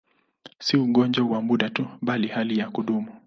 Si 0.59 0.77
ugonjwa 0.77 1.25
wa 1.27 1.41
muda 1.41 1.69
tu, 1.69 1.87
bali 2.01 2.27
hali 2.27 2.57
ya 2.59 2.69
kudumu. 2.69 3.11